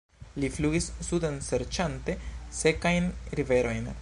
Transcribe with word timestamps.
Li 0.43 0.47
flugis 0.55 0.87
suden 1.09 1.37
serĉante 1.49 2.19
sekajn 2.63 3.13
riverojn. 3.41 3.93